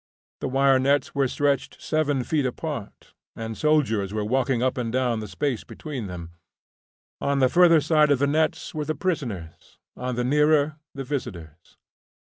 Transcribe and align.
The 0.39 0.47
wire 0.47 0.79
nets 0.79 1.13
were 1.13 1.27
stretched 1.27 1.79
7 1.79 2.23
feet 2.23 2.47
apart, 2.47 3.13
and 3.35 3.55
soldiers 3.55 4.11
were 4.15 4.25
walking 4.25 4.63
up 4.63 4.75
and 4.75 4.91
down 4.91 5.19
the 5.19 5.27
space 5.27 5.63
between 5.63 6.07
them. 6.07 6.31
On 7.19 7.37
the 7.37 7.49
further 7.49 7.79
side 7.81 8.09
of 8.09 8.17
the 8.17 8.25
nets 8.25 8.73
were 8.73 8.85
the 8.85 8.95
prisoners, 8.95 9.77
on 9.95 10.15
the 10.15 10.23
nearer, 10.23 10.77
the 10.95 11.03
visitors. 11.03 11.77